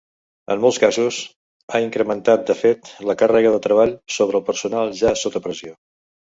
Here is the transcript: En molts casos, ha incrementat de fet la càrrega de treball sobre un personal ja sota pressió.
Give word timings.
En 0.53 0.61
molts 0.61 0.79
casos, 0.83 1.19
ha 1.75 1.81
incrementat 1.89 2.49
de 2.49 2.57
fet 2.63 2.91
la 3.11 3.17
càrrega 3.21 3.53
de 3.59 3.63
treball 3.69 3.95
sobre 4.19 4.43
un 4.43 4.51
personal 4.51 4.93
ja 5.05 5.17
sota 5.27 5.47
pressió. 5.49 5.81